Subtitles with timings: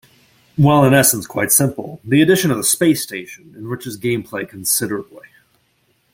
[0.55, 5.27] While in essence quite simple, the addition of the space station enriches gameplay considerably.